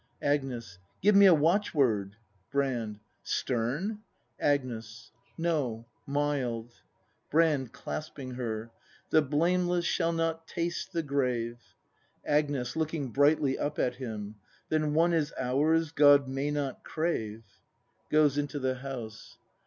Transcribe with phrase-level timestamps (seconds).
[0.23, 0.79] Agnes.
[1.03, 2.15] Give me a watchword.
[2.49, 2.99] Brand.
[3.21, 3.99] Stern?
[4.39, 5.11] Agnes.
[5.37, 6.71] No, mild.
[7.29, 7.71] Brand.
[7.71, 8.71] [Clas'ping herl\
[9.11, 11.57] The blameless shall not taste the grave.
[12.25, 12.75] Agnes.
[12.75, 14.37] [Looking hrightly up at him.]
[14.69, 17.43] Then one is ours God may not crave!
[18.09, 19.37] [Goes into the house.